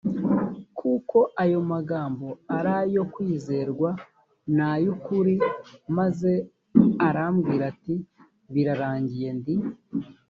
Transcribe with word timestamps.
kuko 0.79 1.17
ayo 1.43 1.59
magambo 1.71 2.27
ari 2.57 2.71
ayo 2.81 3.01
kwizerwa 3.13 3.89
n 4.55 4.57
ay 4.71 4.83
ukuri 4.93 5.35
maze 5.97 6.31
arambwira 7.07 7.63
ati 7.71 7.95
birarangiye 8.53 9.29
ndi 9.37 9.53